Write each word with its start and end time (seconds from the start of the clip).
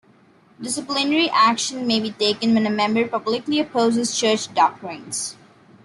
Disciplinary 0.59 1.29
action 1.29 1.85
may 1.85 1.99
be 1.99 2.09
taken 2.09 2.55
when 2.55 2.65
a 2.65 2.71
member 2.71 3.07
publicly 3.07 3.59
opposes 3.59 4.17
church 4.19 4.51
doctrines. 4.51 5.35